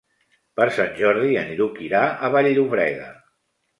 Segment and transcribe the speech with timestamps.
[0.59, 3.11] Per Sant Jordi en Lluc irà a Vall-llobrega.